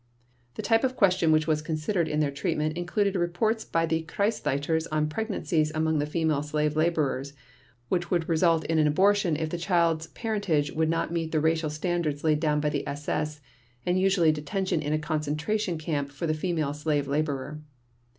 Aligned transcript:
The 0.55 0.63
type 0.63 0.83
of 0.83 0.95
question 0.95 1.31
which 1.31 1.45
was 1.45 1.61
considered 1.61 2.07
in 2.07 2.21
their 2.21 2.31
treatment 2.31 2.75
included 2.75 3.13
reports 3.15 3.63
by 3.63 3.85
the 3.85 4.01
Kreisleiters 4.01 4.87
on 4.91 5.07
pregnancies 5.07 5.71
among 5.75 5.99
the 5.99 6.07
female 6.07 6.41
slave 6.41 6.75
laborers, 6.75 7.33
which 7.87 8.09
would 8.09 8.27
result 8.27 8.65
in 8.65 8.79
an 8.79 8.87
abortion 8.87 9.35
if 9.37 9.51
the 9.51 9.59
child's 9.59 10.07
parentage 10.07 10.71
would 10.71 10.89
not 10.89 11.13
meet 11.13 11.31
the 11.31 11.39
racial 11.39 11.69
standards 11.69 12.23
laid 12.23 12.39
down 12.39 12.59
by 12.59 12.69
the 12.71 12.87
SS 12.87 13.41
and 13.85 13.99
usually 13.99 14.31
detention 14.31 14.81
in 14.81 14.91
a 14.91 14.97
concentration 14.97 15.77
camp 15.77 16.09
for 16.09 16.25
the 16.25 16.33
female 16.33 16.73
slave 16.73 17.07
laborer. 17.07 17.61